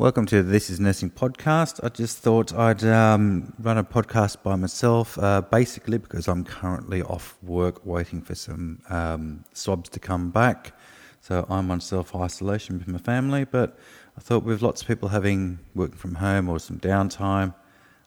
Welcome 0.00 0.26
to 0.26 0.44
This 0.44 0.70
is 0.70 0.78
Nursing 0.78 1.10
podcast. 1.10 1.82
I 1.82 1.88
just 1.88 2.18
thought 2.18 2.54
I'd 2.54 2.84
um, 2.84 3.52
run 3.58 3.78
a 3.78 3.82
podcast 3.82 4.44
by 4.44 4.54
myself, 4.54 5.18
uh, 5.18 5.40
basically 5.40 5.98
because 5.98 6.28
I'm 6.28 6.44
currently 6.44 7.02
off 7.02 7.36
work 7.42 7.84
waiting 7.84 8.22
for 8.22 8.36
some 8.36 8.80
um, 8.90 9.44
swabs 9.54 9.88
to 9.88 9.98
come 9.98 10.30
back. 10.30 10.72
So 11.20 11.44
I'm 11.50 11.68
on 11.72 11.80
self 11.80 12.14
isolation 12.14 12.78
with 12.78 12.86
my 12.86 12.98
family, 12.98 13.44
but 13.44 13.76
I 14.16 14.20
thought 14.20 14.44
with 14.44 14.62
lots 14.62 14.82
of 14.82 14.86
people 14.86 15.08
having 15.08 15.58
working 15.74 15.96
from 15.96 16.14
home 16.14 16.48
or 16.48 16.60
some 16.60 16.78
downtime, 16.78 17.52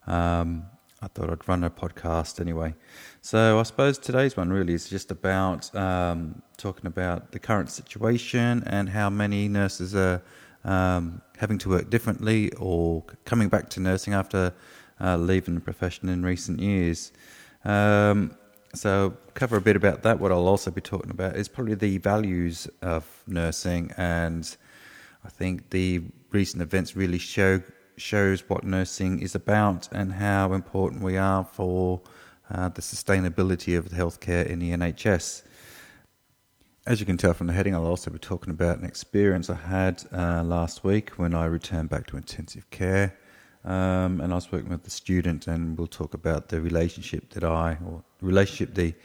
um, 0.07 0.67
I 1.01 1.07
thought 1.07 1.29
I'd 1.29 1.45
run 1.45 1.65
a 1.65 1.69
podcast 1.69 2.39
anyway. 2.39 2.73
So 3.19 3.59
I 3.59 3.63
suppose 3.63 3.97
today's 3.97 4.37
one 4.37 4.49
really 4.49 4.75
is 4.75 4.89
just 4.89 5.11
about 5.11 5.75
um, 5.75 6.41
talking 6.55 6.85
about 6.85 7.33
the 7.33 7.39
current 7.39 7.69
situation 7.69 8.63
and 8.65 8.87
how 8.87 9.09
many 9.09 9.49
nurses 9.49 9.93
are 9.93 10.23
um, 10.63 11.21
having 11.37 11.57
to 11.59 11.69
work 11.69 11.89
differently 11.89 12.51
or 12.53 13.03
coming 13.25 13.49
back 13.49 13.69
to 13.71 13.79
nursing 13.79 14.13
after 14.13 14.53
uh, 14.99 15.17
leaving 15.17 15.55
the 15.55 15.61
profession 15.61 16.09
in 16.09 16.23
recent 16.23 16.59
years. 16.59 17.11
Um, 17.65 18.35
so, 18.73 19.17
cover 19.33 19.57
a 19.57 19.61
bit 19.61 19.75
about 19.75 20.03
that. 20.03 20.19
What 20.19 20.31
I'll 20.31 20.47
also 20.47 20.71
be 20.71 20.81
talking 20.81 21.11
about 21.11 21.35
is 21.35 21.47
probably 21.49 21.75
the 21.75 21.97
values 21.97 22.69
of 22.81 23.05
nursing, 23.27 23.91
and 23.97 24.55
I 25.25 25.29
think 25.29 25.71
the 25.71 26.03
recent 26.31 26.61
events 26.61 26.95
really 26.95 27.17
show 27.17 27.61
shows 27.97 28.43
what 28.49 28.63
nursing 28.63 29.19
is 29.21 29.35
about 29.35 29.89
and 29.91 30.13
how 30.13 30.53
important 30.53 31.03
we 31.03 31.17
are 31.17 31.43
for 31.43 32.01
uh, 32.49 32.69
the 32.69 32.81
sustainability 32.81 33.77
of 33.77 33.85
healthcare 33.89 34.45
in 34.45 34.59
the 34.59 34.71
NHS. 34.71 35.43
As 36.87 36.99
you 36.99 37.05
can 37.05 37.15
tell 37.15 37.35
from 37.35 37.45
the 37.45 37.53
heading, 37.53 37.75
I'll 37.75 37.85
also 37.85 38.09
be 38.09 38.17
talking 38.17 38.49
about 38.49 38.79
an 38.79 38.85
experience 38.85 39.51
I 39.51 39.55
had 39.55 40.03
uh, 40.11 40.41
last 40.43 40.83
week 40.83 41.11
when 41.11 41.35
I 41.35 41.45
returned 41.45 41.89
back 41.89 42.07
to 42.07 42.17
intensive 42.17 42.67
care. 42.71 43.15
Um, 43.63 44.19
and 44.19 44.31
I 44.31 44.35
was 44.35 44.51
working 44.51 44.71
with 44.71 44.81
the 44.81 44.89
student, 44.89 45.45
and 45.45 45.77
we'll 45.77 45.85
talk 45.85 46.15
about 46.15 46.49
the 46.49 46.59
relationship 46.59 47.29
that 47.33 47.43
I, 47.43 47.77
or 47.85 48.03
relationship, 48.19 48.73
the 48.73 48.95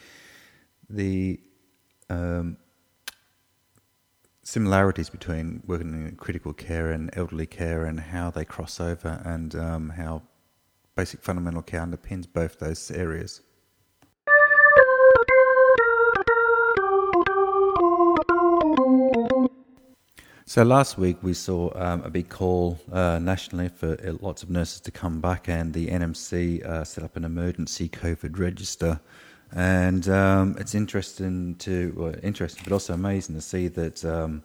the 0.89 1.39
um, 2.09 2.57
similarities 4.43 5.11
between 5.11 5.63
working 5.67 5.93
in 5.93 6.17
critical 6.17 6.55
care 6.55 6.93
and 6.93 7.11
elderly 7.13 7.45
care, 7.47 7.85
and 7.85 8.01
how 8.01 8.31
they 8.31 8.47
cross 8.47 8.81
over, 8.81 9.21
and 9.27 9.55
um, 9.55 9.91
how 9.91 10.23
basic 10.95 11.21
fundamental 11.21 11.61
care 11.61 11.83
underpins 11.83 12.27
both 12.33 12.59
those 12.59 12.91
areas. 12.91 13.43
So 20.49 20.63
last 20.63 20.97
week 20.97 21.17
we 21.25 21.35
saw 21.35 21.73
um, 21.75 22.03
a 22.03 22.09
big 22.09 22.29
call 22.29 22.79
uh, 22.93 23.19
nationally 23.19 23.69
for 23.69 23.95
uh, 23.95 24.13
lots 24.21 24.45
of 24.45 24.49
nurses 24.49 24.81
to 24.83 24.93
come 24.93 25.21
back, 25.21 25.49
and 25.49 25.75
the 25.75 25.89
NMC 25.89 26.65
uh, 26.65 26.85
set 26.85 27.03
up 27.03 27.17
an 27.17 27.25
emergency 27.25 27.89
COVID 27.89 28.39
register. 28.39 29.01
And 29.51 30.09
um, 30.09 30.55
it's 30.57 30.77
interesting 30.77 31.57
to 31.57 31.93
well, 31.97 32.15
interesting, 32.23 32.63
but 32.63 32.73
also 32.73 32.95
amazing 32.95 33.35
to 33.35 33.41
see 33.41 33.67
that 33.67 34.05
um, 34.05 34.45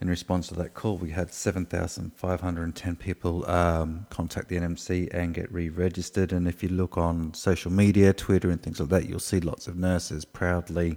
in 0.00 0.08
response 0.08 0.46
to 0.48 0.54
that 0.54 0.74
call, 0.74 0.96
we 0.98 1.10
had 1.10 1.34
seven 1.34 1.66
thousand 1.66 2.14
five 2.14 2.40
hundred 2.40 2.62
and 2.62 2.76
ten 2.76 2.94
people 2.94 3.44
um, 3.50 4.06
contact 4.10 4.48
the 4.48 4.56
NMC 4.56 5.12
and 5.12 5.34
get 5.34 5.50
re-registered. 5.50 6.32
And 6.32 6.46
if 6.46 6.62
you 6.62 6.68
look 6.68 6.96
on 6.96 7.34
social 7.34 7.72
media, 7.72 8.12
Twitter, 8.12 8.50
and 8.50 8.62
things 8.62 8.78
like 8.78 8.90
that, 8.90 9.08
you'll 9.08 9.18
see 9.18 9.40
lots 9.40 9.66
of 9.66 9.74
nurses 9.74 10.24
proudly 10.24 10.96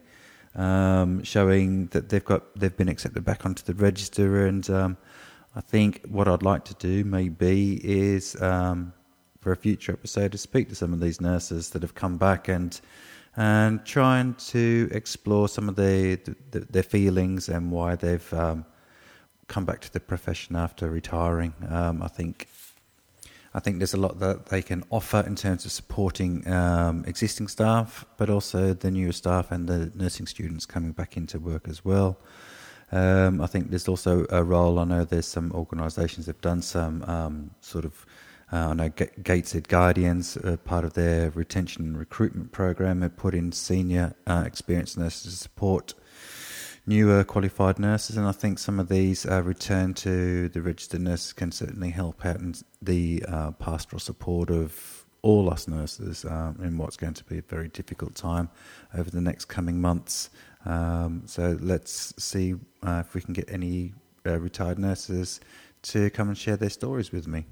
um, 0.56 1.24
showing 1.24 1.88
that 1.88 2.10
they've 2.10 2.24
got 2.24 2.44
they've 2.56 2.76
been 2.76 2.90
accepted 2.90 3.24
back 3.24 3.46
onto 3.46 3.64
the 3.64 3.74
register. 3.74 4.46
And 4.46 4.70
um, 4.70 4.98
I 5.56 5.62
think 5.62 6.02
what 6.08 6.28
I'd 6.28 6.44
like 6.44 6.66
to 6.66 6.74
do 6.76 7.04
maybe 7.04 7.80
is 7.84 8.42
um, 8.42 8.94
for 9.40 9.52
a 9.52 9.58
future 9.58 9.92
episode 9.92 10.32
to 10.34 10.38
speak 10.38 10.70
to 10.70 10.76
some 10.76 10.94
of 10.94 11.00
these 11.00 11.22
nurses 11.22 11.70
that 11.72 11.82
have 11.82 11.96
come 11.96 12.18
back 12.18 12.48
and 12.48 12.80
and 13.38 13.86
trying 13.86 14.34
to 14.36 14.90
explore 14.92 15.48
some 15.48 15.70
of 15.70 15.76
their 15.76 16.18
their 16.52 16.84
feelings 16.84 17.48
and 17.48 17.72
why 17.72 17.96
they've 17.96 18.34
um, 18.34 18.66
come 19.48 19.66
back 19.66 19.82
to 19.82 19.92
the 19.92 20.00
profession 20.00 20.56
after 20.56 20.90
retiring. 20.90 21.54
Um, 21.70 22.02
I 22.02 22.08
think 22.08 22.48
I 23.54 23.60
think 23.60 23.80
there's 23.80 23.94
a 23.94 24.00
lot 24.00 24.20
that 24.20 24.46
they 24.46 24.62
can 24.62 24.84
offer 24.90 25.24
in 25.28 25.36
terms 25.36 25.66
of 25.66 25.72
supporting 25.72 26.48
um, 26.48 27.04
existing 27.06 27.50
staff, 27.50 28.06
but 28.18 28.30
also 28.30 28.74
the 28.74 28.90
newer 28.90 29.12
staff 29.12 29.52
and 29.52 29.68
the 29.68 29.92
nursing 29.94 30.26
students 30.26 30.66
coming 30.66 30.94
back 30.94 31.18
into 31.18 31.38
work 31.38 31.68
as 31.68 31.84
well. 31.84 32.18
Um, 32.94 33.42
I 33.42 33.48
think 33.48 33.70
there's 33.70 33.88
also 33.88 34.26
a 34.30 34.44
role. 34.44 34.80
I 34.80 34.86
know 34.86 35.04
there's 35.04 35.26
some 35.26 35.52
organisations 35.54 36.26
that 36.26 36.36
have 36.38 36.42
done 36.42 36.62
some 36.62 37.04
um, 37.04 37.52
sort 37.62 37.86
of. 37.86 38.06
Uh, 38.54 38.68
I 38.68 38.74
know 38.74 38.90
Gateshead 38.90 39.70
Guardians, 39.70 40.36
uh, 40.36 40.58
part 40.66 40.84
of 40.84 40.94
their 40.94 41.30
retention 41.32 41.84
and 41.86 41.98
recruitment 41.98 42.52
program, 42.52 43.02
have 43.02 43.16
put 43.16 43.34
in 43.34 43.54
senior 43.54 44.14
uh, 44.28 44.44
experienced 44.46 44.98
nurses 44.98 45.32
to 45.34 45.38
support 45.38 45.94
newer 46.86 47.24
qualified 47.24 47.80
nurses, 47.80 48.18
and 48.18 48.28
I 48.28 48.32
think 48.32 48.60
some 48.60 48.80
of 48.80 48.90
these 48.90 49.26
uh, 49.26 49.42
return 49.44 49.94
to 49.96 50.50
the 50.50 50.62
registered 50.62 51.02
nurses 51.02 51.34
can 51.34 51.52
certainly 51.52 51.92
help 51.92 52.26
out 52.26 52.40
in 52.40 52.56
the 52.82 53.24
uh, 53.28 53.52
pastoral 53.52 54.00
support 54.00 54.50
of 54.50 55.06
all 55.22 55.52
us 55.52 55.68
nurses 55.68 56.26
um, 56.26 56.60
in 56.64 56.78
what's 56.78 56.98
going 56.98 57.14
to 57.14 57.24
be 57.26 57.38
a 57.38 57.42
very 57.44 57.68
difficult 57.68 58.16
time 58.16 58.50
over 58.96 59.10
the 59.10 59.22
next 59.22 59.46
coming 59.46 59.80
months. 59.80 60.30
Um, 60.66 61.24
so 61.26 61.58
let's 61.60 62.14
see 62.22 62.56
uh, 62.84 63.04
if 63.06 63.14
we 63.14 63.22
can 63.22 63.34
get 63.34 63.50
any 63.52 63.94
uh, 64.26 64.40
retired 64.40 64.80
nurses 64.80 65.40
to 65.84 66.10
come 66.10 66.30
and 66.30 66.38
share 66.38 66.58
their 66.58 66.70
stories 66.70 67.12
with 67.12 67.28
me. 67.28 67.46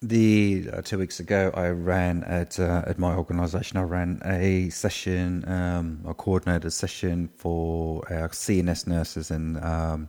The 0.00 0.70
uh, 0.72 0.82
two 0.82 0.96
weeks 0.96 1.18
ago, 1.18 1.50
I 1.54 1.70
ran 1.70 2.22
at 2.22 2.60
uh, 2.60 2.84
at 2.86 3.00
my 3.00 3.16
organisation. 3.16 3.78
I 3.78 3.82
ran 3.82 4.22
a 4.24 4.68
session, 4.68 5.44
um, 5.48 6.04
a 6.06 6.14
coordinated 6.14 6.72
session 6.72 7.28
for 7.34 8.04
our 8.08 8.28
CNS 8.28 8.86
nurses 8.86 9.32
and 9.32 9.58
um, 9.58 10.08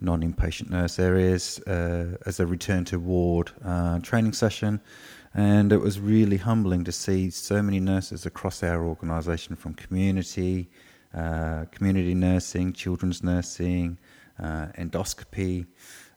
non-inpatient 0.00 0.70
nurse 0.70 0.98
areas 0.98 1.60
uh, 1.68 2.16
as 2.26 2.40
a 2.40 2.46
return 2.46 2.84
to 2.86 2.98
ward 2.98 3.52
uh, 3.64 4.00
training 4.00 4.32
session, 4.32 4.80
and 5.32 5.72
it 5.72 5.78
was 5.78 6.00
really 6.00 6.38
humbling 6.38 6.82
to 6.82 6.90
see 6.90 7.30
so 7.30 7.62
many 7.62 7.78
nurses 7.78 8.26
across 8.26 8.64
our 8.64 8.84
organisation, 8.84 9.54
from 9.54 9.72
community, 9.74 10.68
uh, 11.14 11.64
community 11.70 12.12
nursing, 12.12 12.72
children's 12.72 13.22
nursing, 13.22 13.98
uh, 14.40 14.66
endoscopy. 14.76 15.66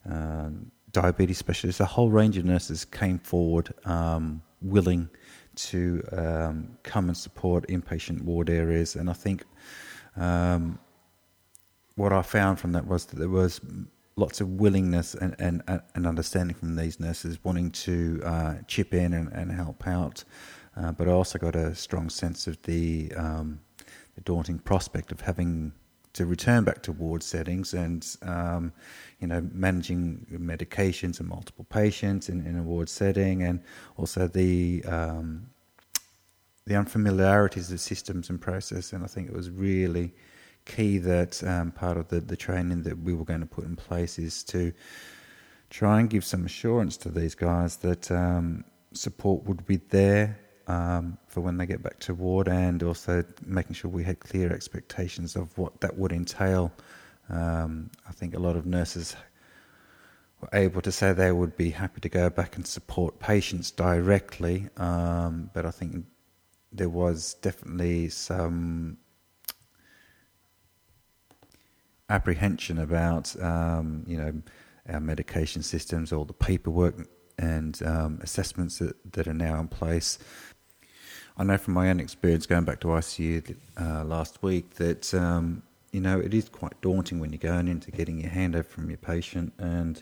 Um, 0.09 0.71
diabetes 0.91 1.37
specialists, 1.37 1.79
a 1.79 1.85
whole 1.85 2.09
range 2.09 2.37
of 2.37 2.45
nurses 2.45 2.85
came 2.85 3.19
forward 3.19 3.73
um, 3.85 4.41
willing 4.61 5.09
to 5.55 6.03
um, 6.11 6.77
come 6.83 7.07
and 7.07 7.17
support 7.17 7.67
inpatient 7.67 8.21
ward 8.23 8.49
areas. 8.49 8.95
And 8.95 9.09
I 9.09 9.13
think 9.13 9.43
um, 10.15 10.79
what 11.95 12.13
I 12.13 12.21
found 12.21 12.59
from 12.59 12.71
that 12.73 12.87
was 12.87 13.05
that 13.05 13.17
there 13.17 13.29
was 13.29 13.61
lots 14.15 14.41
of 14.41 14.49
willingness 14.49 15.15
and, 15.15 15.35
and, 15.39 15.61
and 15.95 16.05
understanding 16.05 16.55
from 16.55 16.75
these 16.75 16.99
nurses 16.99 17.39
wanting 17.43 17.71
to 17.71 18.21
uh, 18.25 18.53
chip 18.67 18.93
in 18.93 19.13
and, 19.13 19.31
and 19.33 19.51
help 19.51 19.87
out. 19.87 20.23
Uh, 20.75 20.91
but 20.91 21.07
I 21.07 21.11
also 21.11 21.37
got 21.37 21.55
a 21.55 21.75
strong 21.75 22.09
sense 22.09 22.47
of 22.47 22.61
the, 22.63 23.11
um, 23.15 23.59
the 24.15 24.21
daunting 24.21 24.59
prospect 24.59 25.11
of 25.11 25.21
having 25.21 25.73
to 26.13 26.25
return 26.25 26.63
back 26.63 26.83
to 26.83 26.91
ward 26.91 27.23
settings 27.23 27.73
and 27.73 28.17
um, 28.23 28.73
you 29.19 29.27
know 29.27 29.41
managing 29.53 30.25
medications 30.31 31.19
and 31.19 31.29
multiple 31.29 31.65
patients 31.69 32.29
in, 32.29 32.45
in 32.45 32.57
a 32.57 32.63
ward 32.63 32.89
setting 32.89 33.43
and 33.43 33.61
also 33.97 34.27
the 34.27 34.83
um, 34.85 35.47
the 36.65 36.75
unfamiliarities 36.75 37.71
of 37.71 37.79
systems 37.79 38.29
and 38.29 38.39
process. 38.39 38.93
And 38.93 39.03
I 39.03 39.07
think 39.07 39.27
it 39.27 39.35
was 39.35 39.49
really 39.49 40.13
key 40.65 40.99
that 40.99 41.43
um, 41.43 41.71
part 41.71 41.97
of 41.97 42.07
the, 42.09 42.19
the 42.19 42.37
training 42.37 42.83
that 42.83 42.97
we 42.99 43.13
were 43.13 43.25
going 43.25 43.39
to 43.39 43.47
put 43.47 43.65
in 43.65 43.75
place 43.75 44.19
is 44.19 44.43
to 44.45 44.71
try 45.69 45.99
and 45.99 46.09
give 46.09 46.23
some 46.23 46.45
assurance 46.45 46.97
to 46.97 47.09
these 47.09 47.33
guys 47.33 47.77
that 47.77 48.11
um, 48.11 48.63
support 48.93 49.43
would 49.45 49.65
be 49.65 49.77
there 49.89 50.37
um, 50.71 51.17
for 51.27 51.41
when 51.41 51.57
they 51.57 51.65
get 51.65 51.83
back 51.83 51.99
to 51.99 52.13
ward, 52.13 52.47
and 52.47 52.81
also 52.83 53.23
making 53.45 53.73
sure 53.73 53.91
we 53.91 54.03
had 54.03 54.19
clear 54.19 54.53
expectations 54.53 55.35
of 55.35 55.57
what 55.57 55.81
that 55.81 55.97
would 55.97 56.11
entail. 56.11 56.71
Um, 57.29 57.89
I 58.07 58.11
think 58.11 58.35
a 58.35 58.39
lot 58.39 58.55
of 58.55 58.65
nurses 58.65 59.15
were 60.39 60.49
able 60.53 60.81
to 60.81 60.91
say 60.91 61.13
they 61.13 61.31
would 61.31 61.55
be 61.57 61.71
happy 61.71 62.01
to 62.01 62.09
go 62.09 62.29
back 62.29 62.55
and 62.55 62.65
support 62.65 63.19
patients 63.19 63.71
directly, 63.71 64.69
um, 64.77 65.49
but 65.53 65.65
I 65.65 65.71
think 65.71 66.05
there 66.71 66.89
was 66.89 67.35
definitely 67.35 68.09
some 68.09 68.97
apprehension 72.09 72.77
about 72.79 73.41
um, 73.41 74.03
you 74.07 74.17
know 74.17 74.41
our 74.89 74.99
medication 74.99 75.63
systems, 75.63 76.11
all 76.11 76.25
the 76.25 76.33
paperwork 76.33 77.07
and 77.37 77.81
um, 77.83 78.19
assessments 78.21 78.77
that, 78.79 78.95
that 79.13 79.27
are 79.27 79.33
now 79.33 79.59
in 79.59 79.67
place. 79.67 80.19
I 81.37 81.43
know 81.43 81.57
from 81.57 81.73
my 81.73 81.89
own 81.89 81.99
experience 81.99 82.45
going 82.45 82.65
back 82.65 82.79
to 82.81 82.87
ICU 82.87 83.55
uh, 83.79 84.03
last 84.03 84.43
week 84.43 84.75
that 84.75 85.13
um, 85.13 85.63
you 85.91 86.01
know 86.01 86.19
it 86.19 86.33
is 86.33 86.49
quite 86.49 86.79
daunting 86.81 87.19
when 87.19 87.31
you're 87.31 87.39
going 87.39 87.67
into 87.67 87.91
getting 87.91 88.19
your 88.19 88.29
hand 88.29 88.55
over 88.55 88.63
from 88.67 88.89
your 88.89 88.97
patient, 88.97 89.53
and 89.57 90.01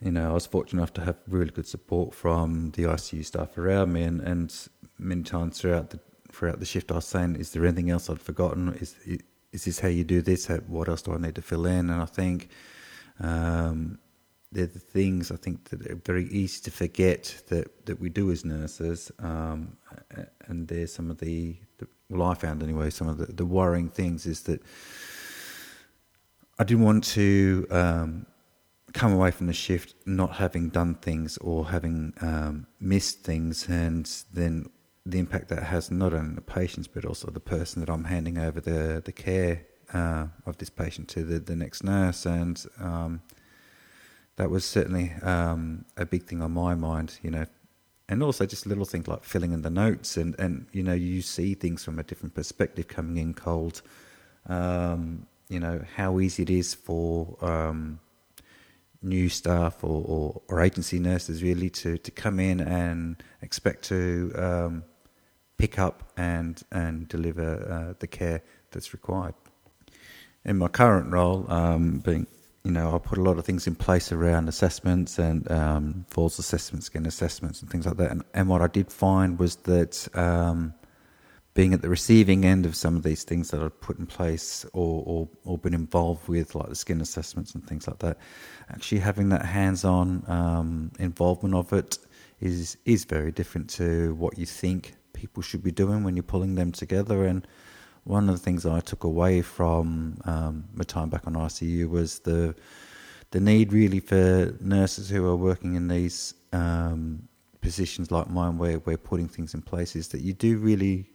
you 0.00 0.12
know, 0.12 0.30
I 0.30 0.32
was 0.32 0.46
fortunate 0.46 0.80
enough 0.80 0.92
to 0.94 1.00
have 1.04 1.16
really 1.26 1.50
good 1.50 1.66
support 1.66 2.14
from 2.14 2.70
the 2.72 2.84
ICU 2.84 3.24
staff 3.24 3.58
around 3.58 3.92
me, 3.92 4.02
and, 4.02 4.20
and 4.20 4.68
many 4.98 5.22
times 5.22 5.60
throughout 5.60 5.90
the 5.90 6.00
throughout 6.30 6.60
the 6.60 6.66
shift, 6.66 6.92
I 6.92 6.96
was 6.96 7.06
saying, 7.06 7.36
"Is 7.36 7.50
there 7.52 7.64
anything 7.64 7.90
else 7.90 8.08
I'd 8.08 8.20
forgotten? 8.20 8.74
Is 8.74 8.94
is 9.52 9.64
this 9.64 9.80
how 9.80 9.88
you 9.88 10.04
do 10.04 10.22
this? 10.22 10.46
What 10.68 10.88
else 10.88 11.02
do 11.02 11.14
I 11.14 11.18
need 11.18 11.34
to 11.34 11.42
fill 11.42 11.66
in?" 11.66 11.90
And 11.90 12.00
I 12.00 12.04
think 12.04 12.48
um, 13.18 13.98
they're 14.52 14.66
the 14.66 14.78
things 14.78 15.32
I 15.32 15.36
think 15.36 15.68
that 15.70 15.90
are 15.90 15.96
very 15.96 16.28
easy 16.28 16.62
to 16.62 16.70
forget 16.70 17.42
that, 17.48 17.86
that 17.86 18.00
we 18.00 18.08
do 18.08 18.30
as 18.30 18.44
nurses, 18.44 19.10
um, 19.18 19.76
and 20.46 20.68
there's 20.68 20.92
some 20.92 21.10
of 21.10 21.18
the, 21.18 21.56
the, 21.78 21.86
well, 22.08 22.28
I 22.28 22.34
found 22.34 22.62
anyway, 22.62 22.90
some 22.90 23.08
of 23.08 23.18
the, 23.18 23.26
the 23.26 23.46
worrying 23.46 23.88
things 23.88 24.26
is 24.26 24.42
that 24.42 24.62
I 26.58 26.64
didn't 26.64 26.84
want 26.84 27.04
to 27.04 27.66
um, 27.70 28.26
come 28.92 29.12
away 29.12 29.30
from 29.30 29.46
the 29.46 29.52
shift 29.52 29.94
not 30.06 30.36
having 30.36 30.70
done 30.70 30.94
things 30.96 31.38
or 31.38 31.68
having 31.68 32.14
um, 32.20 32.66
missed 32.80 33.22
things, 33.22 33.68
and 33.68 34.10
then 34.32 34.66
the 35.06 35.18
impact 35.18 35.48
that 35.48 35.62
has 35.62 35.90
not 35.90 36.12
only 36.12 36.34
the 36.34 36.40
patients 36.40 36.86
but 36.86 37.04
also 37.04 37.30
the 37.30 37.40
person 37.40 37.80
that 37.80 37.88
I'm 37.88 38.04
handing 38.04 38.38
over 38.38 38.60
the 38.60 39.00
the 39.04 39.12
care 39.12 39.66
uh, 39.94 40.26
of 40.44 40.58
this 40.58 40.68
patient 40.68 41.08
to 41.08 41.22
the, 41.22 41.38
the 41.38 41.56
next 41.56 41.84
nurse, 41.84 42.26
and 42.26 42.62
um, 42.80 43.22
that 44.36 44.50
was 44.50 44.64
certainly 44.64 45.12
um, 45.22 45.84
a 45.96 46.04
big 46.04 46.24
thing 46.24 46.42
on 46.42 46.52
my 46.52 46.74
mind, 46.74 47.18
you 47.22 47.30
know. 47.30 47.46
And 48.08 48.22
also 48.22 48.46
just 48.46 48.66
little 48.66 48.86
things 48.86 49.06
like 49.06 49.22
filling 49.22 49.52
in 49.52 49.62
the 49.62 49.70
notes, 49.70 50.16
and, 50.16 50.34
and 50.38 50.66
you 50.72 50.82
know 50.82 50.94
you 50.94 51.20
see 51.20 51.54
things 51.54 51.84
from 51.84 51.98
a 51.98 52.02
different 52.02 52.34
perspective 52.34 52.88
coming 52.88 53.18
in 53.18 53.34
cold. 53.34 53.82
Um, 54.46 55.26
you 55.48 55.60
know 55.60 55.82
how 55.96 56.18
easy 56.20 56.42
it 56.42 56.50
is 56.50 56.72
for 56.72 57.36
um, 57.42 58.00
new 59.02 59.28
staff 59.28 59.84
or, 59.84 60.04
or, 60.06 60.42
or, 60.48 60.60
agency 60.60 60.98
nurses 60.98 61.42
really 61.42 61.70
to, 61.70 61.98
to 61.98 62.10
come 62.10 62.40
in 62.40 62.60
and 62.60 63.22
expect 63.42 63.84
to 63.84 64.32
um, 64.34 64.84
pick 65.56 65.78
up 65.78 66.12
and 66.16 66.62
and 66.72 67.08
deliver 67.08 67.90
uh, 67.90 67.94
the 67.98 68.06
care 68.06 68.42
that's 68.70 68.92
required. 68.92 69.34
In 70.44 70.56
my 70.56 70.68
current 70.68 71.12
role, 71.12 71.44
um, 71.50 71.98
being 71.98 72.26
you 72.64 72.70
know, 72.72 72.94
I 72.94 72.98
put 72.98 73.18
a 73.18 73.22
lot 73.22 73.38
of 73.38 73.44
things 73.44 73.66
in 73.66 73.74
place 73.74 74.12
around 74.12 74.48
assessments 74.48 75.18
and 75.18 75.50
um, 75.50 76.06
falls 76.08 76.38
assessments, 76.38 76.86
skin 76.86 77.06
assessments, 77.06 77.62
and 77.62 77.70
things 77.70 77.86
like 77.86 77.96
that. 77.96 78.10
And, 78.10 78.22
and 78.34 78.48
what 78.48 78.62
I 78.62 78.66
did 78.66 78.92
find 78.92 79.38
was 79.38 79.56
that 79.56 80.08
um, 80.16 80.74
being 81.54 81.72
at 81.72 81.82
the 81.82 81.88
receiving 81.88 82.44
end 82.44 82.66
of 82.66 82.76
some 82.76 82.96
of 82.96 83.02
these 83.02 83.24
things 83.24 83.50
that 83.50 83.62
I'd 83.62 83.80
put 83.80 83.98
in 83.98 84.06
place 84.06 84.64
or, 84.72 85.02
or, 85.06 85.28
or 85.44 85.58
been 85.58 85.74
involved 85.74 86.28
with, 86.28 86.54
like 86.54 86.68
the 86.68 86.74
skin 86.74 87.00
assessments 87.00 87.54
and 87.54 87.66
things 87.66 87.88
like 87.88 87.98
that, 87.98 88.18
actually 88.68 89.00
having 89.00 89.28
that 89.30 89.44
hands-on 89.44 90.24
um, 90.28 90.92
involvement 90.98 91.54
of 91.54 91.72
it 91.72 91.98
is 92.40 92.76
is 92.84 93.04
very 93.04 93.32
different 93.32 93.68
to 93.68 94.14
what 94.14 94.38
you 94.38 94.46
think 94.46 94.94
people 95.12 95.42
should 95.42 95.62
be 95.62 95.72
doing 95.72 96.04
when 96.04 96.14
you're 96.14 96.22
pulling 96.22 96.54
them 96.54 96.70
together 96.70 97.24
and 97.24 97.46
one 98.08 98.26
of 98.30 98.34
the 98.34 98.42
things 98.42 98.64
I 98.64 98.80
took 98.80 99.04
away 99.04 99.42
from 99.42 100.18
um, 100.24 100.64
my 100.72 100.82
time 100.82 101.10
back 101.10 101.26
on 101.26 101.34
ICU 101.34 101.90
was 101.90 102.20
the 102.20 102.54
the 103.30 103.40
need 103.40 103.74
really 103.74 104.00
for 104.00 104.56
nurses 104.60 105.10
who 105.10 105.26
are 105.26 105.36
working 105.36 105.74
in 105.74 105.88
these 105.88 106.32
um, 106.54 107.28
positions 107.60 108.10
like 108.10 108.30
mine, 108.30 108.56
where 108.56 108.78
we're 108.78 108.96
putting 108.96 109.28
things 109.28 109.52
in 109.52 109.60
place, 109.60 109.94
is 109.94 110.08
that 110.08 110.22
you 110.22 110.32
do 110.32 110.56
really 110.56 111.10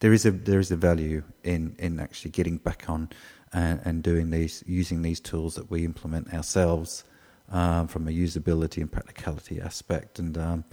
there 0.00 0.12
is 0.12 0.26
a 0.26 0.30
there 0.30 0.60
is 0.60 0.70
a 0.70 0.76
value 0.76 1.22
in 1.44 1.74
in 1.78 1.98
actually 1.98 2.30
getting 2.30 2.58
back 2.58 2.90
on 2.90 3.08
and, 3.54 3.80
and 3.86 4.02
doing 4.02 4.28
these 4.28 4.62
using 4.66 5.00
these 5.00 5.20
tools 5.20 5.54
that 5.54 5.70
we 5.70 5.86
implement 5.86 6.34
ourselves 6.34 7.04
um, 7.50 7.88
from 7.88 8.06
a 8.06 8.10
usability 8.10 8.82
and 8.82 8.92
practicality 8.92 9.60
aspect 9.60 10.18
and. 10.18 10.36
Um, 10.36 10.64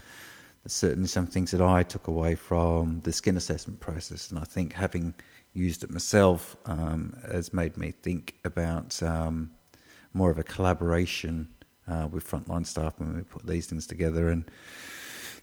certainly 0.67 1.07
some 1.07 1.27
things 1.27 1.51
that 1.51 1.61
I 1.61 1.83
took 1.83 2.07
away 2.07 2.33
from 2.33 2.99
the 3.01 3.13
skin 3.13 3.37
assessment 3.37 3.79
process, 3.79 4.31
and 4.31 4.39
I 4.39 4.45
think 4.45 4.73
having 4.73 5.13
used 5.55 5.83
it 5.83 5.89
myself 5.89 6.57
um, 6.65 7.15
has 7.31 7.53
made 7.53 7.77
me 7.77 7.91
think 7.91 8.35
about 8.43 9.01
um, 9.01 9.51
more 10.13 10.29
of 10.29 10.37
a 10.37 10.43
collaboration 10.43 11.47
uh, 11.87 12.07
with 12.11 12.29
frontline 12.29 12.65
staff 12.65 12.93
when 12.97 13.15
we 13.15 13.23
put 13.23 13.45
these 13.47 13.67
things 13.67 13.87
together. 13.87 14.29
And 14.29 14.45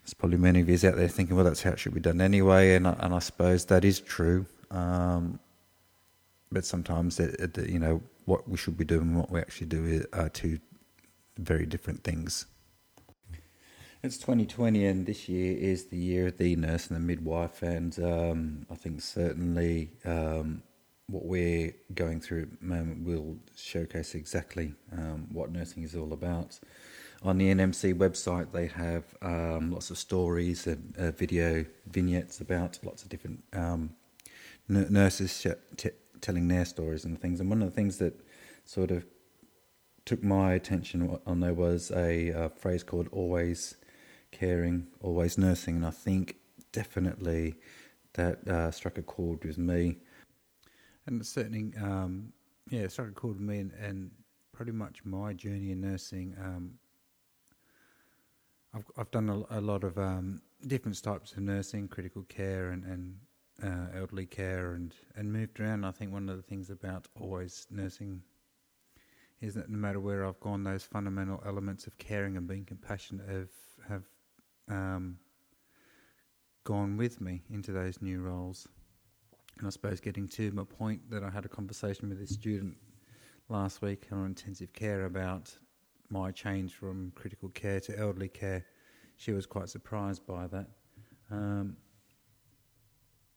there's 0.02 0.14
probably 0.14 0.38
many 0.38 0.60
of 0.60 0.68
you 0.68 0.74
out 0.88 0.96
there 0.96 1.08
thinking, 1.08 1.34
well, 1.36 1.44
that's 1.44 1.62
how 1.62 1.70
it 1.70 1.78
should 1.78 1.94
be 1.94 2.00
done 2.00 2.20
anyway. 2.20 2.74
And, 2.74 2.86
and 2.86 3.14
I 3.14 3.18
suppose 3.18 3.64
that 3.66 3.84
is 3.84 4.00
true. 4.00 4.46
Um, 4.70 5.40
but 6.50 6.64
sometimes, 6.64 7.18
it, 7.18 7.56
it, 7.56 7.68
you 7.68 7.78
know, 7.78 8.02
what 8.26 8.48
we 8.48 8.56
should 8.56 8.76
be 8.76 8.84
doing 8.84 9.02
and 9.02 9.16
what 9.16 9.30
we 9.30 9.40
actually 9.40 9.68
do 9.68 10.04
are 10.12 10.28
two 10.28 10.58
very 11.38 11.66
different 11.66 12.04
things. 12.04 12.46
It's 14.04 14.18
2020, 14.18 14.84
and 14.84 15.06
this 15.06 15.28
year 15.28 15.56
is 15.56 15.84
the 15.84 15.96
year 15.96 16.26
of 16.26 16.36
the 16.36 16.56
nurse 16.56 16.88
and 16.88 16.96
the 16.96 17.00
midwife, 17.00 17.62
and 17.62 17.96
um, 18.02 18.66
I 18.68 18.74
think 18.74 19.00
certainly 19.00 19.92
um, 20.04 20.64
what 21.06 21.24
we're 21.24 21.72
going 21.94 22.20
through 22.20 22.42
at 22.42 22.60
the 22.60 22.66
moment 22.66 23.06
will 23.06 23.36
showcase 23.54 24.16
exactly 24.16 24.74
um, 24.90 25.28
what 25.30 25.52
nursing 25.52 25.84
is 25.84 25.94
all 25.94 26.12
about. 26.12 26.58
On 27.22 27.38
the 27.38 27.54
NMC 27.54 27.94
website, 27.94 28.50
they 28.50 28.66
have 28.66 29.04
um, 29.22 29.70
lots 29.70 29.88
of 29.90 29.98
stories 29.98 30.66
and 30.66 30.96
uh, 30.98 31.12
video 31.12 31.64
vignettes 31.86 32.40
about 32.40 32.80
lots 32.82 33.04
of 33.04 33.08
different 33.08 33.44
um, 33.52 33.90
n- 34.68 34.88
nurses 34.90 35.46
t- 35.76 35.90
telling 36.20 36.48
their 36.48 36.64
stories 36.64 37.04
and 37.04 37.20
things. 37.20 37.38
And 37.38 37.48
one 37.48 37.62
of 37.62 37.68
the 37.68 37.76
things 37.76 37.98
that 37.98 38.20
sort 38.64 38.90
of 38.90 39.06
took 40.04 40.24
my 40.24 40.54
attention 40.54 41.20
on 41.24 41.38
there 41.38 41.54
was 41.54 41.92
a, 41.92 42.30
a 42.30 42.48
phrase 42.48 42.82
called 42.82 43.06
"always." 43.12 43.76
Caring, 44.32 44.88
always 45.00 45.38
nursing, 45.38 45.76
and 45.76 45.86
I 45.86 45.90
think 45.90 46.36
definitely 46.72 47.54
that 48.14 48.46
uh, 48.48 48.70
struck 48.70 48.98
a 48.98 49.02
chord 49.02 49.44
with 49.44 49.58
me. 49.58 49.98
And 51.06 51.24
certainly, 51.24 51.72
um, 51.80 52.32
yeah, 52.70 52.88
struck 52.88 53.08
a 53.08 53.12
chord 53.12 53.36
with 53.36 53.46
me, 53.46 53.58
and, 53.60 53.72
and, 53.72 54.10
pretty 54.52 54.72
much 54.72 55.02
my 55.04 55.32
journey 55.32 55.72
in 55.72 55.80
nursing. 55.80 56.36
Um, 56.38 56.74
I've 58.74 58.84
I've 58.98 59.10
done 59.10 59.28
a, 59.30 59.58
a 59.58 59.60
lot 59.60 59.82
of 59.82 59.96
um, 59.96 60.42
different 60.66 61.02
types 61.02 61.32
of 61.32 61.38
nursing, 61.38 61.88
critical 61.88 62.22
care, 62.24 62.70
and, 62.70 62.84
and 62.84 63.16
uh, 63.64 63.98
elderly 63.98 64.26
care, 64.26 64.74
and 64.74 64.94
and 65.16 65.32
moved 65.32 65.58
around. 65.58 65.86
I 65.86 65.90
think 65.90 66.12
one 66.12 66.28
of 66.28 66.36
the 66.36 66.42
things 66.42 66.68
about 66.68 67.08
always 67.18 67.66
nursing 67.70 68.22
is 69.40 69.54
that 69.54 69.68
no 69.68 69.76
matter 69.76 70.00
where 70.00 70.24
I've 70.24 70.40
gone, 70.40 70.62
those 70.62 70.84
fundamental 70.84 71.42
elements 71.44 71.86
of 71.86 71.98
caring 71.98 72.36
and 72.36 72.46
being 72.46 72.64
compassionate 72.64 73.28
have 73.28 73.50
have 73.88 74.04
um, 74.68 75.18
gone 76.64 76.96
with 76.96 77.20
me 77.20 77.42
into 77.50 77.72
those 77.72 78.00
new 78.00 78.20
roles. 78.20 78.68
And 79.58 79.66
I 79.66 79.70
suppose 79.70 80.00
getting 80.00 80.28
to 80.28 80.50
my 80.52 80.64
point 80.64 81.10
that 81.10 81.22
I 81.22 81.30
had 81.30 81.44
a 81.44 81.48
conversation 81.48 82.08
with 82.08 82.20
a 82.20 82.26
student 82.26 82.76
last 83.48 83.82
week 83.82 84.06
on 84.10 84.26
intensive 84.26 84.72
care 84.72 85.04
about 85.04 85.56
my 86.08 86.30
change 86.30 86.74
from 86.74 87.12
critical 87.14 87.48
care 87.50 87.80
to 87.80 87.98
elderly 87.98 88.28
care. 88.28 88.64
She 89.16 89.32
was 89.32 89.46
quite 89.46 89.68
surprised 89.68 90.26
by 90.26 90.46
that. 90.48 90.68
Um, 91.30 91.76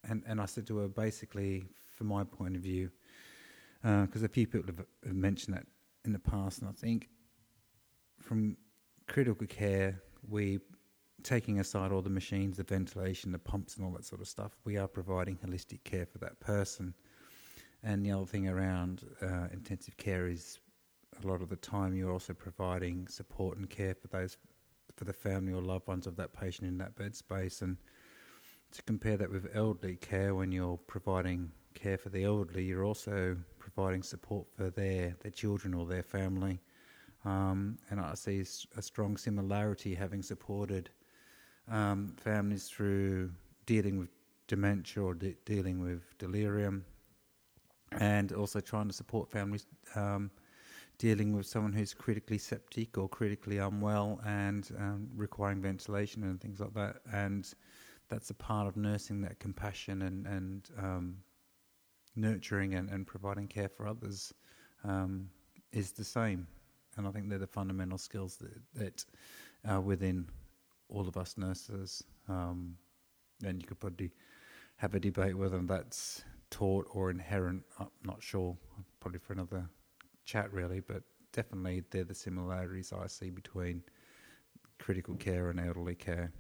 and, 0.08 0.24
and 0.28 0.42
I 0.42 0.46
said 0.46 0.68
to 0.68 0.78
her, 0.78 0.88
basically, 0.88 1.66
from 1.96 2.08
my 2.08 2.24
point 2.24 2.56
of 2.56 2.62
view, 2.62 2.92
because 3.82 4.24
uh, 4.24 4.26
a 4.26 4.30
few 4.30 4.48
people 4.48 4.68
have, 4.68 4.86
have 5.06 5.16
mentioned 5.16 5.56
that 5.56 5.66
in 6.06 6.14
the 6.14 6.20
past, 6.20 6.60
and 6.60 6.70
I 6.70 6.74
think 6.74 7.10
from 8.20 8.58
critical 9.08 9.48
care, 9.48 10.02
we 10.28 10.60
taking 11.24 11.60
aside 11.60 11.92
all 11.92 12.02
the 12.02 12.10
machines, 12.10 12.58
the 12.58 12.64
ventilation, 12.64 13.32
the 13.32 13.40
pumps, 13.40 13.76
and 13.76 13.86
all 13.86 13.92
that 13.94 14.06
sort 14.06 14.22
of 14.22 14.28
stuff, 14.28 14.52
we 14.64 14.78
are 14.78 14.88
providing 14.88 15.38
holistic 15.38 15.84
care 15.84 16.06
for 16.06 16.18
that 16.20 16.40
person. 16.40 16.94
And 17.84 18.06
the 18.06 18.12
other 18.12 18.26
thing 18.26 18.48
around 18.48 19.04
uh, 19.22 19.48
intensive 19.52 19.98
care 19.98 20.28
is 20.28 20.60
a 21.24 21.28
lot 21.28 21.42
of 21.42 21.50
the 21.50 21.56
time 21.56 21.96
you're 21.96 22.12
also 22.12 22.34
providing 22.34 23.08
support 23.08 23.58
and 23.58 23.70
care 23.70 23.96
for 23.96 24.08
those 24.08 24.38
for 24.96 25.04
the 25.04 25.14
family 25.14 25.52
or 25.52 25.62
loved 25.62 25.88
ones 25.88 26.08
of 26.08 26.16
that 26.16 26.32
patient 26.34 26.68
in 26.68 26.78
that 26.78 26.96
bed 26.96 27.16
space. 27.16 27.62
And 27.62 27.78
to 28.72 28.82
compare 28.84 29.18
that 29.18 29.30
with 29.30 29.50
elderly 29.54 29.98
care, 29.98 30.36
when 30.36 30.52
you're 30.52 30.78
providing 30.78 31.52
care 31.74 31.98
for 31.98 32.10
the 32.10 32.24
elderly, 32.24 32.64
you're 32.64 32.86
also 32.86 33.36
providing 33.60 34.04
support 34.04 34.48
for 34.56 34.70
their 34.70 35.16
their 35.22 35.32
children 35.32 35.74
or 35.74 35.86
their 35.86 36.04
family. 36.04 36.60
Um, 37.26 37.78
and 37.90 38.00
I 38.00 38.14
see 38.14 38.44
a 38.78 38.82
strong 38.82 39.18
similarity 39.18 39.96
having 39.96 40.22
supported 40.22 40.92
um, 41.70 42.14
families 42.18 42.68
through 42.68 43.32
dealing 43.66 43.98
with 43.98 44.10
dementia 44.48 45.04
or 45.04 45.14
de- 45.14 45.36
dealing 45.46 45.80
with 45.80 46.04
delirium, 46.18 46.86
and 47.94 48.32
also 48.32 48.60
trying 48.60 48.88
to 48.88 48.94
support 48.94 49.30
families 49.30 49.66
um, 49.96 50.30
dealing 50.98 51.36
with 51.36 51.46
someone 51.46 51.74
who's 51.74 51.94
critically 51.94 52.38
septic 52.38 52.98
or 52.98 53.10
critically 53.10 53.58
unwell 53.58 54.22
and 54.26 54.72
um, 54.80 55.08
requiring 55.16 55.62
ventilation 55.62 56.24
and 56.24 56.40
things 56.40 56.60
like 56.60 56.74
that. 56.74 56.98
And 57.12 57.52
that's 58.10 58.30
a 58.30 58.34
part 58.34 58.68
of 58.68 58.78
nursing 58.78 59.22
that 59.22 59.40
compassion 59.40 60.04
and, 60.04 60.26
and 60.26 60.70
um, 60.80 61.18
nurturing 62.16 62.76
and, 62.76 62.90
and 62.90 63.06
providing 63.06 63.48
care 63.48 63.70
for 63.70 63.88
others 63.88 64.34
um, 64.84 65.30
is 65.72 65.92
the 65.92 66.04
same. 66.04 66.48
and 66.98 67.08
I 67.08 67.12
think 67.12 67.30
they're 67.30 67.40
the 67.40 67.48
fundamental 67.48 67.98
skills 67.98 68.38
that, 68.38 68.62
that 68.76 69.06
are 69.68 69.82
within 69.82 70.28
all 70.90 71.08
of 71.08 71.18
us 71.18 71.38
nurses. 71.38 72.04
Um, 72.28 72.78
and 73.44 73.62
you 73.62 73.68
could 73.68 73.80
probably 73.80 74.12
have 74.78 74.96
a 74.96 75.00
debate 75.00 75.38
whether 75.38 75.60
that's 75.60 76.24
taught 76.50 76.88
or 76.92 77.10
inherent. 77.10 77.64
I'm 77.80 77.88
not 78.04 78.22
sure, 78.22 78.58
probably 79.00 79.20
for 79.20 79.34
another 79.34 79.70
chat, 80.26 80.52
really, 80.54 80.80
but 80.80 81.04
definitely 81.34 81.84
they're 81.92 82.04
the 82.04 82.16
similarities 82.16 82.94
I 82.94 83.08
see 83.08 83.30
between 83.30 83.84
critical 84.80 85.16
care 85.16 85.50
and 85.50 85.60
elderly 85.60 85.96
care. 85.96 86.32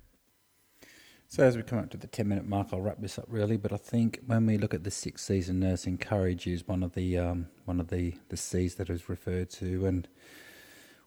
So 1.27 1.43
as 1.43 1.57
we 1.57 1.63
come 1.63 1.79
up 1.79 1.89
to 1.89 1.97
the 1.97 2.07
10 2.07 2.27
minute 2.27 2.45
mark, 2.45 2.67
I'll 2.71 2.81
wrap 2.81 3.01
this 3.01 3.17
up 3.17 3.25
really. 3.27 3.57
But 3.57 3.73
I 3.73 3.77
think 3.77 4.21
when 4.25 4.45
we 4.45 4.57
look 4.57 4.73
at 4.73 4.83
the 4.83 4.91
six 4.91 5.23
C's 5.23 5.49
in 5.49 5.59
nursing, 5.59 5.97
courage 5.97 6.45
is 6.47 6.67
one 6.67 6.83
of 6.83 6.93
the 6.93 7.17
um, 7.17 7.47
one 7.65 7.79
of 7.79 7.87
the, 7.87 8.13
the 8.29 8.37
C's 8.37 8.75
that 8.75 8.89
is 8.89 9.09
referred 9.09 9.49
to, 9.51 9.85
and 9.85 10.07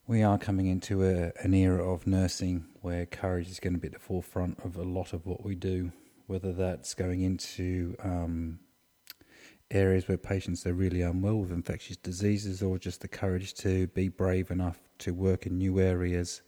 we 0.09 0.23
are 0.23 0.39
coming 0.39 0.67
into 0.67 1.05
a, 1.05 1.31
an 1.45 1.53
era 1.53 1.87
of 1.87 2.07
nursing 2.07 2.65
where 2.81 3.05
courage 3.05 3.51
is 3.51 3.61
going 3.61 3.75
to 3.75 3.79
be 3.79 3.89
at 3.89 3.93
the 3.93 3.99
forefront 3.99 4.59
of 4.65 4.75
a 4.77 4.83
lot 4.83 5.13
of 5.13 5.27
what 5.27 5.45
we 5.45 5.55
do, 5.55 5.93
whether 6.27 6.51
that's 6.51 6.95
going 6.95 7.21
into 7.21 7.95
um, 8.03 8.59
areas 9.71 10.09
where 10.09 10.17
patients 10.17 10.67
are 10.67 10.73
really 10.73 11.03
unwell 11.03 11.37
with 11.37 11.53
infectious 11.53 11.99
diseases, 11.99 12.63
or 12.63 12.79
just 12.79 13.03
the 13.03 13.09
courage 13.09 13.53
to 13.53 13.87
be 13.89 14.09
brave 14.09 14.51
enough 14.51 14.81
to 14.97 15.13
work 15.13 15.45
in 15.45 15.59
new 15.59 15.79
areas 15.79 16.41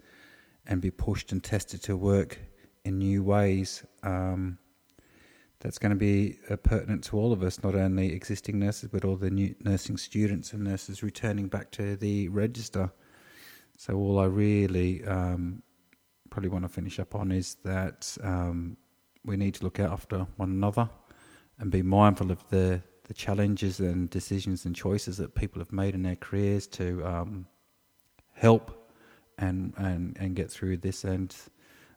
and 0.67 0.81
be 0.81 0.91
pushed 0.91 1.31
and 1.31 1.45
tested 1.45 1.83
to 1.83 1.99
work 1.99 2.39
in 2.87 2.97
new 2.97 3.23
ways. 3.23 3.85
Um, 4.03 4.59
that's 5.59 5.79
going 5.79 5.91
to 5.91 5.97
be 5.97 6.39
uh, 6.49 6.57
pertinent 6.57 7.05
to 7.05 7.19
all 7.19 7.31
of 7.31 7.43
us, 7.43 7.63
not 7.63 7.75
only 7.75 8.15
existing 8.15 8.59
nurses, 8.59 8.89
but 8.91 9.05
all 9.05 9.17
the 9.17 9.29
new 9.29 9.55
nursing 9.61 9.99
students 9.99 10.55
and 10.55 10.65
nurses 10.65 11.03
returning 11.03 11.49
back 11.49 11.71
to 11.73 11.95
the 11.97 12.31
register. 12.31 12.91
So, 13.81 13.95
all 13.95 14.19
I 14.19 14.27
really 14.27 15.03
um, 15.07 15.63
probably 16.29 16.51
want 16.51 16.67
to 16.67 16.69
finish 16.69 17.01
up 17.01 17.15
on 17.15 17.33
is 17.33 17.57
that 17.65 18.15
um, 18.23 18.77
we 19.25 19.39
need 19.39 19.55
to 19.55 19.65
look 19.65 19.81
after 19.81 20.27
one 20.37 20.51
another 20.51 20.91
and 21.59 21.71
be 21.71 21.81
mindful 21.81 22.31
of 22.31 22.47
the, 22.51 22.83
the 23.05 23.15
challenges 23.15 23.81
and 23.81 24.11
decisions 24.11 24.67
and 24.67 24.77
choices 24.77 25.17
that 25.17 25.35
people 25.35 25.63
have 25.63 25.73
made 25.73 25.95
in 25.95 26.03
their 26.03 26.17
careers 26.17 26.67
to 26.67 27.03
um, 27.07 27.47
help 28.35 28.93
and, 29.39 29.73
and, 29.79 30.15
and 30.21 30.37
get 30.37 30.51
through 30.51 30.77
this 30.77 31.05
and 31.05 31.35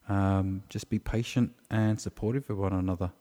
um, 0.08 0.64
just 0.70 0.90
be 0.90 1.00
patient 1.00 1.52
and 1.70 2.00
supportive 2.00 2.50
of 2.50 2.60
one 2.60 2.72
another. 2.72 3.12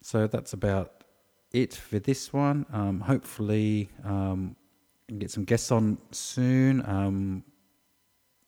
So 0.00 0.28
that's 0.28 0.52
about 0.52 1.02
it 1.50 1.74
for 1.74 1.98
this 1.98 2.32
one. 2.32 2.66
Um, 2.72 3.00
hopefully, 3.00 3.90
um, 4.04 4.54
get 5.18 5.32
some 5.32 5.42
guests 5.42 5.72
on 5.72 5.98
soon 6.12 6.86
um, 6.86 7.42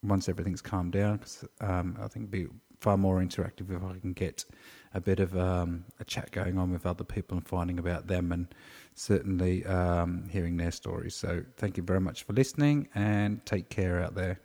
once 0.03 0.29
everything's 0.29 0.61
calmed 0.61 0.91
down. 0.91 1.19
Cause, 1.19 1.45
um, 1.61 1.97
I 1.99 2.07
think 2.07 2.23
it'd 2.23 2.31
be 2.31 2.47
far 2.79 2.97
more 2.97 3.19
interactive 3.19 3.75
if 3.75 3.83
I 3.83 3.97
can 3.99 4.13
get 4.13 4.45
a 4.93 4.99
bit 4.99 5.19
of 5.19 5.35
um, 5.37 5.85
a 5.99 6.03
chat 6.03 6.31
going 6.31 6.57
on 6.57 6.71
with 6.71 6.85
other 6.85 7.03
people 7.03 7.37
and 7.37 7.47
finding 7.47 7.79
about 7.79 8.07
them 8.07 8.31
and 8.31 8.53
certainly 8.93 9.65
um, 9.65 10.27
hearing 10.29 10.57
their 10.57 10.71
stories. 10.71 11.15
So, 11.15 11.43
thank 11.57 11.77
you 11.77 11.83
very 11.83 12.01
much 12.01 12.23
for 12.23 12.33
listening 12.33 12.89
and 12.93 13.45
take 13.45 13.69
care 13.69 14.01
out 14.01 14.15
there. 14.15 14.39